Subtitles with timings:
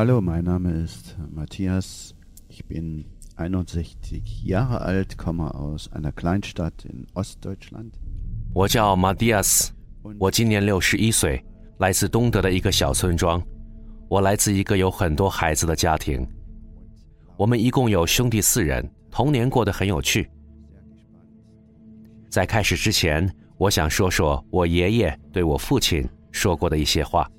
[0.00, 2.14] Hallo, mein Name ist Matthias.
[2.48, 3.04] Ich bin
[3.36, 7.92] 61 Jahre alt, komme aus einer Kleinstadt in Ostdeutschland.
[8.54, 9.68] 我叫 Matias，
[10.18, 11.44] 我今年六十一岁，
[11.76, 13.42] 来自东德的一个小村庄。
[14.08, 16.26] 我来自一个有很多孩子的家庭。
[17.36, 20.30] 我们一共有兄弟四人，童年过得很有趣。
[22.30, 27.30] 在开始之前，我想说说我爷爷对我父亲说过的一些话。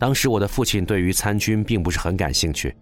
[0.00, 2.74] 当时我的父亲对于参军并不是很感兴趣。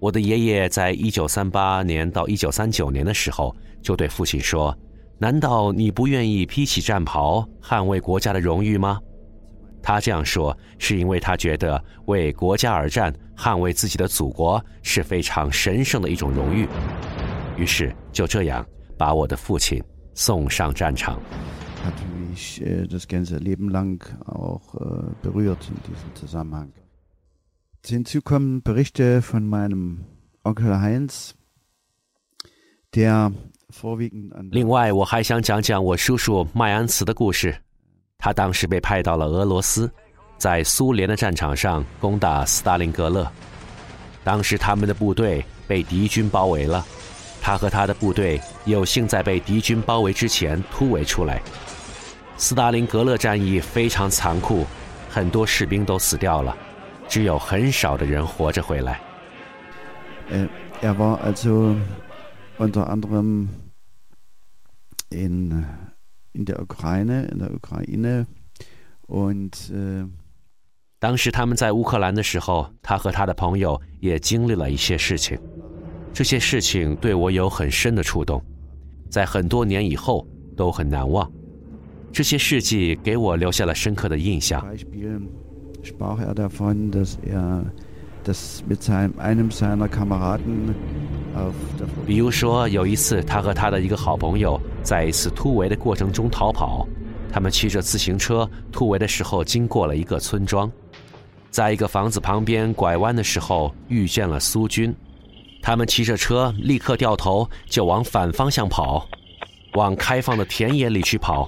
[0.00, 4.76] 我的爷爷在一九三八年到一九三九年的时候就对父亲说
[5.16, 9.00] ：“难道你不愿意披起战袍，捍卫国家的荣誉吗？”
[9.80, 16.66] 他这样说是因为他觉得为国家而战、捍卫自己的祖国是非常神圣的一种荣誉。
[17.56, 18.66] 于是就这样
[18.98, 19.80] 把我的父亲
[20.14, 21.16] 送上战场。
[21.86, 21.94] Hat
[22.28, 26.72] mich äh, das ganze Leben lang auch äh, berührt in diesem Zusammenhang.
[27.84, 30.04] Hinzu kommen Berichte von meinem
[30.42, 31.34] Onkel Heinz,
[32.94, 33.32] der
[33.70, 37.56] vorwiegend an 另外，我还想讲讲我叔叔麦安茨的故事。
[38.18, 39.90] 他当时被派到了俄罗斯，
[40.38, 43.30] 在苏联的战场上攻打斯大林格勒。
[44.24, 46.84] 当时他们的部队被敌军包围了，
[47.40, 51.40] 他和他的部队有幸在被敌军包围之前突围出来。
[52.38, 54.66] 斯大林格勒战役非常残酷，
[55.08, 56.54] 很多士兵都死掉了，
[57.08, 59.00] 只有很少的人活着回来。
[60.30, 60.48] Äh,
[60.82, 61.76] er war also
[62.58, 63.48] unter anderem
[65.10, 65.64] in,
[66.32, 68.26] in der Ukraine, in der Ukraine
[69.06, 70.08] und äh,
[70.98, 75.38] 当时他们在乌克兰的时候，他和他的朋友也经历了一些事情，
[76.12, 78.44] 这些事情对我有很深的触动，
[79.08, 80.26] 在很多年以后
[80.56, 81.30] 都很难忘。
[82.16, 84.66] 这些事迹给我留下了深刻的印象。
[84.66, 85.20] Er
[91.34, 91.50] er
[92.06, 96.88] 比如说，有一次他和他的一个好朋友在一次突围的过程中逃跑，
[97.30, 100.72] 他们骑着自行车突围的时候经过了一个村庄，
[101.50, 104.96] 在一个房子旁边拐弯的时候遇见了苏军，
[105.60, 109.06] 他们骑着车立刻掉头就往反方向跑，
[109.74, 111.46] 往开放的田野里去跑。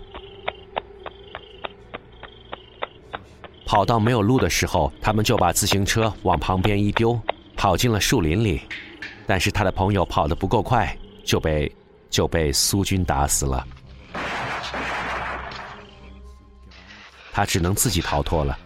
[3.69, 7.21] 跑到没有路的时候，他们就把自行车往旁边一丢，
[7.55, 8.63] 跑进了树林里。
[9.27, 11.71] 但是他的朋友跑得不够快，就被
[12.09, 13.67] 就被苏军打死了。
[17.31, 18.59] 他只能自己逃脱了。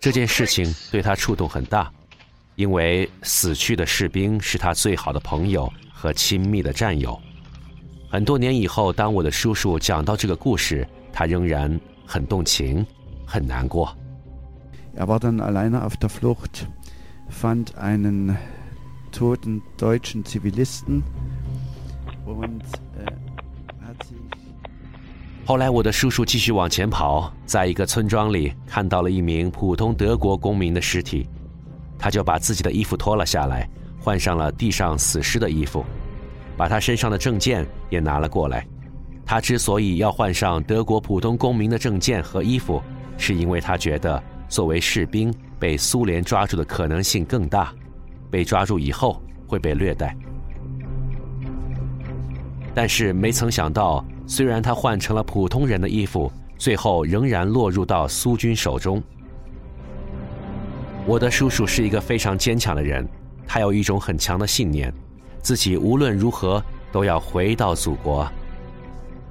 [0.00, 1.92] 这件事情对他触动很大，
[2.54, 7.20] 因为死去的士兵是他最好的朋友和亲密的战友。
[8.10, 12.86] 很多年以后，当我的叔叔讲到这个故事，他仍然很动情，
[13.26, 13.94] 很难过。
[14.98, 16.68] Er war dann alleine auf der Flucht,
[17.28, 18.36] fand einen
[19.12, 21.04] toten deutschen Zivilisten
[22.26, 22.64] und
[22.98, 23.06] äh,
[23.86, 24.18] hat sich
[25.46, 31.28] 后来，我的叔叔继续往前跑，在一个村庄里看到了一名普通德国公民的尸体，
[31.96, 33.70] 他就把自己的衣服脱了下来，
[34.00, 35.84] 换上了地上死尸的衣服，
[36.56, 38.66] 把他身上的证件也拿了过来。
[39.24, 42.82] 他之所以要换上德国普通公民的证件和衣服，
[43.16, 47.72] 是因为他觉得作为士兵被苏联抓住的可能性更大，
[48.30, 50.16] 被抓住以后会被虐待。
[52.74, 59.02] 但是没曾想到，虽然他换成了普通人的衣服，最后仍然落入到苏军手中。
[61.06, 63.06] 我的叔叔是一个非常坚强的人，
[63.46, 64.92] 他有一种很强的信念，
[65.42, 68.30] 自己无论如何都要回到祖国。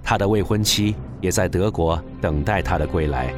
[0.03, 3.33] 他的未婚妻也在德国等待他的归来。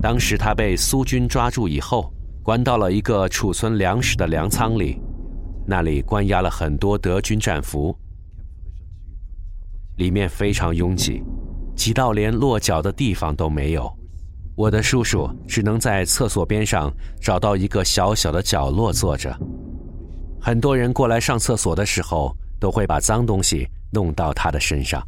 [0.00, 2.12] 当时他被苏军抓住以后，
[2.42, 5.00] 关到了一个储存粮食的粮仓里，
[5.66, 7.96] 那里关押了很多德军战俘，
[9.96, 11.22] 里面非常拥挤，
[11.76, 13.92] 挤到连落脚的地方都没有。
[14.54, 19.36] 我的叔叔只能在厕所边上找到一个小小的角落坐着。
[20.40, 25.02] 很多人过来上厕所的时候，都会把脏东西弄到他的身上。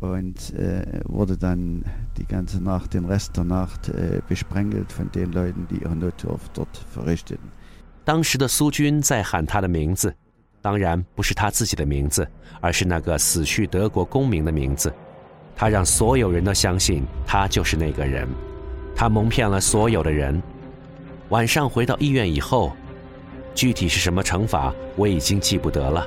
[8.04, 10.12] 当时的苏军在喊他的名字
[10.62, 12.26] 当然不是他自己的名字
[12.60, 14.92] 而是那个死去德国公民的名字。
[15.54, 18.26] 他让所有人都相信他就是那个人
[18.96, 20.42] 他蒙骗了所有的人。
[21.28, 22.72] 晚上回到医院以后
[23.54, 26.06] 具体是什么惩罚我已经记不得了。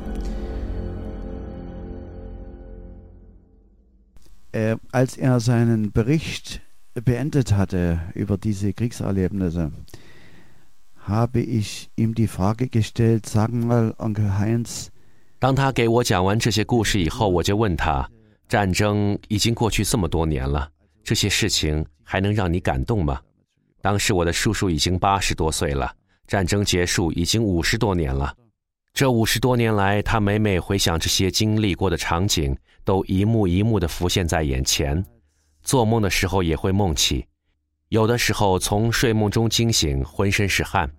[4.53, 6.61] Äh, als er seinen Bericht
[6.93, 9.71] beendet hatte über diese Kriegserlebnisse,
[10.97, 14.89] habe ich ihm die Frage gestellt, sagen mal, Onkel Heinz.
[15.39, 18.07] 当他给我讲完这些故事以后，我就问他：
[18.49, 20.69] 战争已经过去这么多年了，
[21.03, 23.21] 这些事情还能让你感动吗？
[23.81, 25.91] 当时我的叔叔已经八十多岁了，
[26.27, 28.35] 战争结束已经五十多年了。
[28.93, 35.03] 这五十多年来，他每每回想这些经历过的场景，都一幕一幕的浮现在眼前。
[35.63, 37.25] 做梦的时候也会梦起，
[37.89, 40.91] 有的时候从睡梦中惊醒，浑身是汗，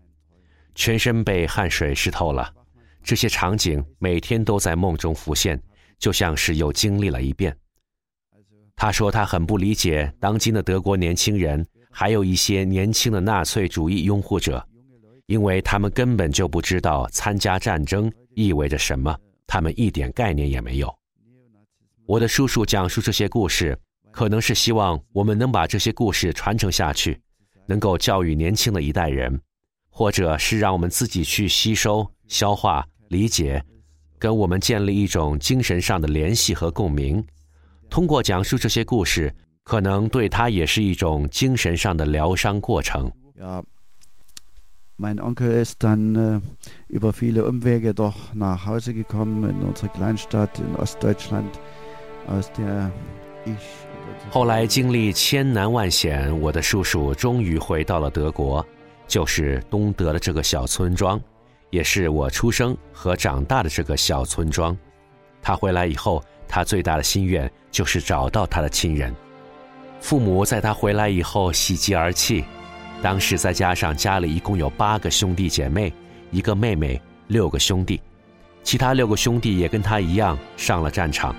[0.75, 2.53] 全身被汗水湿透了。
[3.05, 5.61] 这些场景每天都在梦中浮现，
[5.99, 7.56] 就像是又经历了一遍。
[8.75, 14.67] 他说他很不理解当今的德国年轻人，还有一些年轻的纳粹主义拥护者，
[15.27, 19.17] 因为他们根本就不知道参加战争意味着什么，
[19.47, 20.95] 他们一点概念也没有。
[22.07, 23.79] 我的叔叔讲述这些故事，
[24.11, 27.19] 可能是希望我们能把这些故事传承下去，
[27.67, 29.41] 能够教育年轻的一代人，
[29.89, 33.65] 或者是让我们自己去吸收、消化、理解，
[34.19, 37.25] 跟我们建立一种精神上的联系和共鸣。
[37.89, 43.11] 通过讲述这些故事，可能对他也是一种精神上的疗伤过程。
[44.97, 46.43] Mein Onkel ist dann
[46.89, 51.59] über viele Umwege doch nach Hause gekommen in unsere Kleinstadt in Ostdeutschland,
[52.29, 52.91] aus der
[53.44, 53.56] ich.
[54.31, 58.65] 后来经历千难万险，我的叔叔终于回到了德国，
[59.09, 61.21] 就是东德的这个小村庄，
[61.71, 64.77] 也是我出生和长大的这个小村庄。
[65.43, 66.23] 他回来以后。
[66.55, 69.15] 他最大的心愿就是找到他的亲人。
[70.03, 72.44] 父母在他回来以后喜极而泣。
[73.03, 75.93] 当时再加上家里一共有八个兄弟姐妹，
[76.31, 78.01] 一个妹妹，六个兄弟。
[78.63, 81.35] 其他六个兄弟也跟他一样上了战场，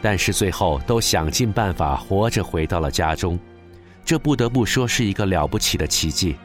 [0.00, 3.38] 但是最后都想尽办法活着回到了家中。
[4.04, 6.36] 这不得不说是一个了不起的奇迹。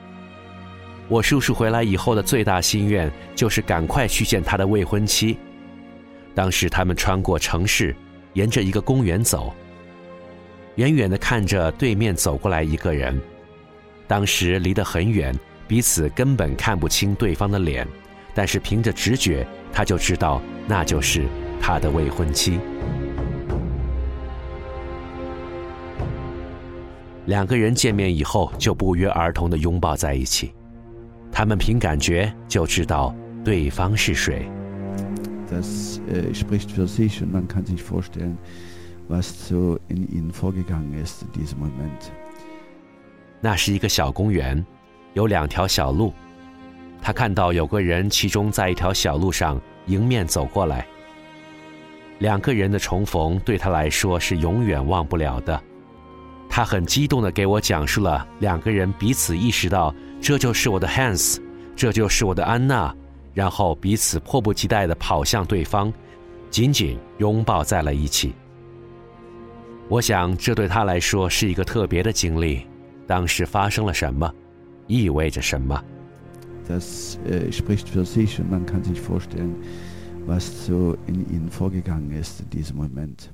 [1.07, 5.37] 我叔叔回来以后的最大心愿就是赶快去见他的未婚妻。
[6.33, 7.95] 当时他们穿过城市。
[8.33, 9.53] 沿着一个公园走，
[10.77, 13.21] 远远的看着对面走过来一个人。
[14.07, 15.33] 当时离得很远，
[15.67, 17.87] 彼此根本看不清对方的脸，
[18.33, 21.25] 但是凭着直觉，他就知道那就是
[21.61, 22.59] 他的未婚妻。
[27.25, 30.53] 两个人见面以后就不约而同的拥抱在一起，
[31.31, 33.15] 他们凭感觉就知道
[33.45, 34.49] 对方是谁。
[43.43, 44.65] 那是一个小公园，
[45.15, 46.13] 有两条小路。
[47.01, 50.87] 他看到有个人，其中在一条小路上迎面走过来。
[52.19, 55.61] 两个人的重逢对他来说是永远忘不了的。
[56.49, 61.37] 他很激动地给我讲述了两个人彼此意识到这就是我的 Hans，
[61.75, 62.95] 这就是我的安娜。
[63.33, 65.91] 然后彼此迫不及待地跑向对方，
[66.49, 68.33] 紧紧拥抱在了一起。
[69.89, 72.65] 我想，这对他来说是一个特别的经历。
[73.07, 74.31] 当时发生了什么，
[74.87, 75.83] 意味着什么
[76.67, 77.17] ？Das
[77.51, 79.55] spricht für sich und man kann sich vorstellen,
[80.25, 83.33] was so in ihnen vorgegangen ist in diesem Moment.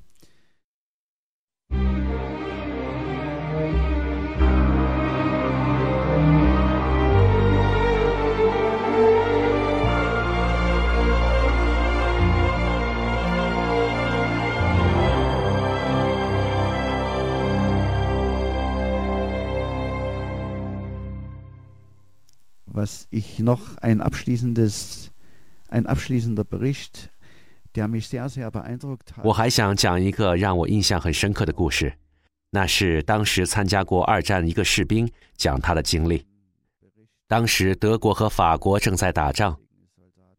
[29.23, 31.93] 我还想讲一个让我印象很深刻的故事，
[32.49, 36.25] 那是当时参加过二战一个士兵讲他的经历。
[37.27, 39.55] 当时德国和法国正在打仗，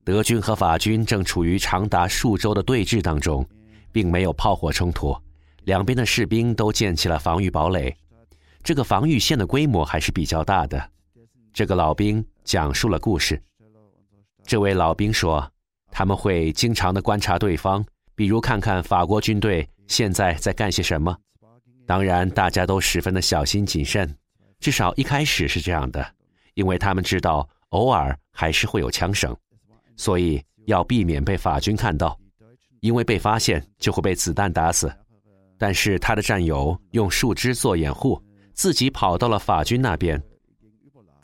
[0.05, 3.49] 德军和法军正处于长达数周的对峙当中，
[3.93, 5.17] 并没有炮火冲突，
[5.65, 7.97] 两边的士兵都建起了防御堡垒，
[8.65, 10.91] 这个防御线的规模还是比较大的。
[11.53, 13.41] 这个老兵讲述了故事。
[14.45, 15.49] 这位老兵说
[15.91, 21.17] ：“他们会经常的观察对方，比如看看法国军队现在在干些什么。
[21.87, 24.13] 当然，大家都十分的小心谨慎，
[24.61, 26.15] 至少一开始是这样的，
[26.55, 29.37] 因为他们知道偶尔还是会有枪声，
[29.97, 32.19] 所以要避免被法军看到，
[32.81, 34.93] 因为被发现就会被子弹打死。
[35.59, 38.23] 但是他的战友用树枝做掩护，
[38.55, 40.21] 自己跑到了法军那边。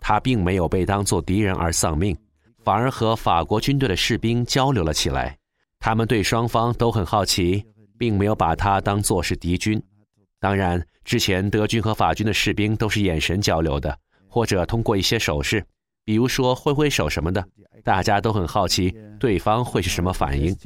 [0.08, 2.16] 他并没有被当作敌人而丧命，
[2.62, 5.36] 反而和法国军队的士兵交流了起来。
[5.80, 7.64] 他们对双方都很好奇，
[7.98, 9.82] 并没有把他当作是敌军。
[10.38, 13.98] 当然，之前德军和法军的士兵都是眼神交流的，
[14.28, 15.60] 或者通过一些手势，
[16.04, 17.44] 比如说挥挥手什么的。
[17.82, 20.56] 大家都很好奇对方会是什么反应。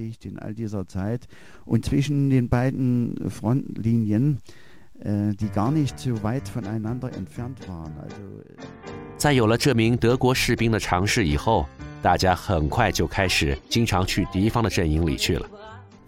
[9.21, 11.67] 在有了这名德国士兵的尝试以后，
[12.01, 15.47] 大家很快就开始经常去敌方的阵营里去了。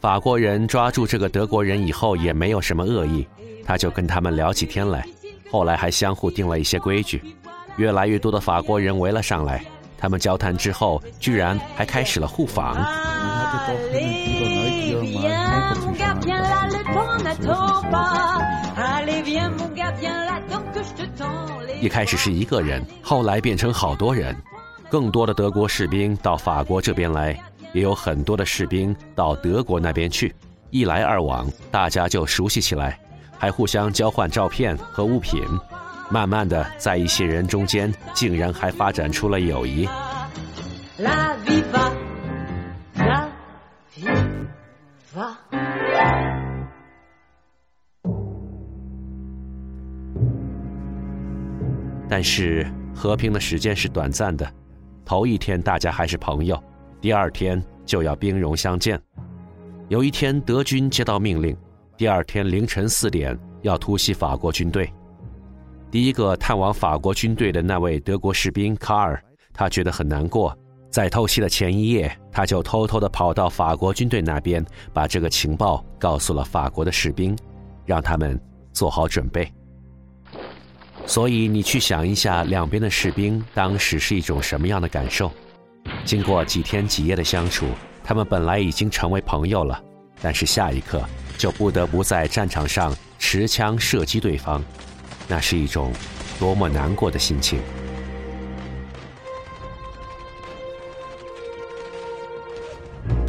[0.01, 3.29] 法国人抓住这个德国人以后也没有什么恶意，
[3.67, 5.07] 他就跟他们聊起天来。
[5.51, 7.21] 后来还相互定了一些规矩，
[7.77, 9.63] 越来越多的法国人围了上来。
[10.03, 12.77] 他们交谈之后，居然还开始了互访。
[21.81, 24.37] 一开始是一个人，后来变成好多人，
[24.91, 27.41] 更多的德国士兵到法国这边来，
[27.73, 30.35] 也有很多的士兵到德国那边去，
[30.71, 32.99] 一来二往，大家就熟悉起来，
[33.39, 35.45] 还互相交换照片和物品。
[36.13, 39.89] 慢慢的，在一些人中间，竟然还发展出了友谊。
[52.11, 54.47] 但是和平的时间是短暂的，
[55.07, 56.63] 头一天大家还是朋友，
[57.01, 59.01] 第二天就要兵戎相见。
[59.89, 61.57] 有一天，德军接到命令，
[61.97, 64.93] 第二天凌晨四点要突袭法国军队。
[65.93, 69.23] 第一个探望法国军队的那位德国士兵卡尔，
[69.53, 70.57] 他觉得很难过。
[70.91, 77.37] 在偷袭的前一夜，他就偷偷的跑到法国军队那边，把这个情报告诉了法国的士兵，
[77.85, 78.41] 让他们
[78.73, 79.53] 做好准备。
[81.05, 85.31] 所以你去想一下，两边的士兵当时是一种什么样的感受？
[86.07, 87.67] 经过几天几夜的相处，
[88.03, 89.79] 他们本来已经成为朋友了，
[90.23, 91.03] 但是下一刻
[91.37, 94.65] 就不得不在战场上持枪射击对方。
[95.33, 95.91] 那是一种
[96.39, 97.59] 多么难过的心情。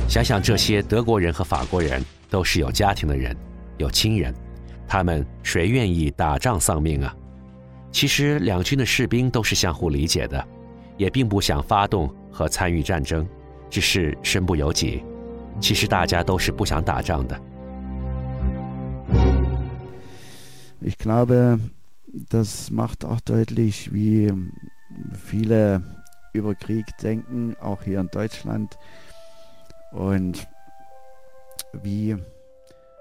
[0.10, 3.34] 想想这些德国人和法国人都是有家庭的人，
[3.78, 4.36] 有亲人，
[4.86, 7.16] 他们谁愿意打仗丧命啊？
[7.90, 10.46] 其实两军的士兵都是相互理解的，
[10.98, 13.26] 也并不想发动和参与战争，
[13.70, 15.02] 只是身不由己。
[15.62, 17.42] 其实大家都是不想打仗的。
[20.86, 21.58] Ich glaube.
[22.13, 24.33] das macht auch deutlich, wie
[25.13, 25.83] viele
[26.33, 28.77] über Krieg denken, auch hier in Deutschland.
[29.93, 30.47] Und
[31.73, 32.17] wie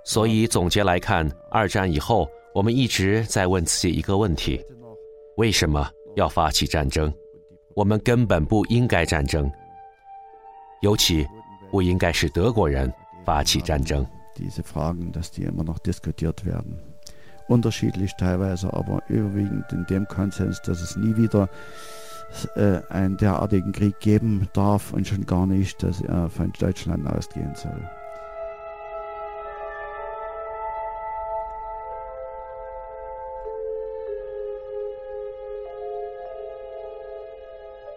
[0.03, 4.63] 所以总结来看，二战以后，我们一直在问自己一个问题：
[5.35, 7.13] 为什么要发起战争？
[7.75, 9.51] 我们根本不应该战争，
[10.81, 11.27] 尤其
[11.69, 12.91] 不应该是德国人
[13.25, 14.05] 发起战争。
[14.35, 16.79] Diese Fragen, dass die immer noch diskutiert werden.
[17.51, 21.49] unterschiedlich teilweise, aber überwiegend in dem Konsens, dass es nie wieder
[22.55, 27.55] äh, einen derartigen Krieg geben darf und schon gar nicht, dass er von Deutschland ausgehen
[27.55, 27.81] soll.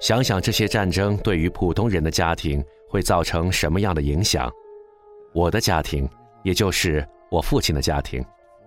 [0.02, 4.50] 想想这些战争对于普通人的家庭会造成什么样的影响？
[5.34, 6.08] 我的家庭，
[6.42, 8.24] 也就是我父亲的家庭。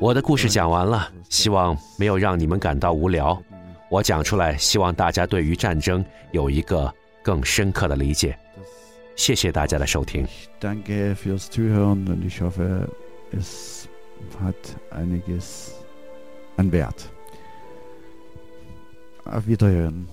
[0.00, 3.40] 我的故事讲完了，希望没有让你们感到无聊。
[3.88, 8.36] 我讲出来，希望大家对于战争有一个更深刻的理解。
[9.16, 10.26] 谢谢大家的收听。
[10.60, 12.88] Danke fürs Zuhören und ich hoffe,
[13.32, 13.86] es
[14.42, 14.54] hat
[14.90, 15.70] einiges
[16.56, 17.08] an Wert.
[19.24, 20.06] Auf Wiederhören.